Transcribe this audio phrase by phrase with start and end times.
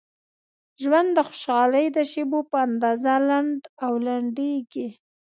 [0.81, 4.87] ژوند د خوشحالۍ د شیبو په اندازه لنډ او لنډیږي.